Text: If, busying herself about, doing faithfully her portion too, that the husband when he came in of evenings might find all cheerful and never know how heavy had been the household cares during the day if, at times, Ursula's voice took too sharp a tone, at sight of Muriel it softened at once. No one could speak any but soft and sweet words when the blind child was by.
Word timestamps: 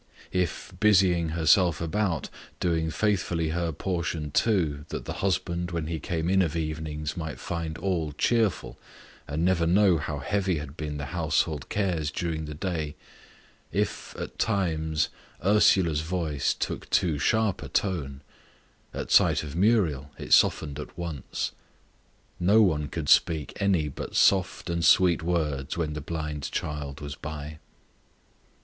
If, 0.31 0.73
busying 0.79 1.29
herself 1.29 1.79
about, 1.79 2.31
doing 2.59 2.89
faithfully 2.89 3.49
her 3.49 3.71
portion 3.71 4.31
too, 4.31 4.83
that 4.89 5.05
the 5.05 5.13
husband 5.21 5.69
when 5.69 5.85
he 5.85 5.99
came 5.99 6.27
in 6.27 6.41
of 6.41 6.55
evenings 6.55 7.15
might 7.15 7.39
find 7.39 7.77
all 7.77 8.11
cheerful 8.13 8.79
and 9.27 9.45
never 9.45 9.67
know 9.67 9.99
how 9.99 10.17
heavy 10.17 10.57
had 10.57 10.75
been 10.75 10.97
the 10.97 11.05
household 11.13 11.69
cares 11.69 12.09
during 12.09 12.45
the 12.45 12.55
day 12.55 12.95
if, 13.71 14.15
at 14.17 14.39
times, 14.39 15.09
Ursula's 15.45 16.01
voice 16.01 16.55
took 16.55 16.89
too 16.89 17.19
sharp 17.19 17.61
a 17.61 17.69
tone, 17.69 18.21
at 18.95 19.11
sight 19.11 19.43
of 19.43 19.55
Muriel 19.55 20.09
it 20.17 20.33
softened 20.33 20.79
at 20.79 20.97
once. 20.97 21.51
No 22.39 22.63
one 22.63 22.87
could 22.87 23.07
speak 23.07 23.53
any 23.61 23.87
but 23.87 24.15
soft 24.15 24.67
and 24.67 24.83
sweet 24.83 25.21
words 25.21 25.77
when 25.77 25.93
the 25.93 26.01
blind 26.01 26.51
child 26.51 27.01
was 27.01 27.13
by. 27.15 27.59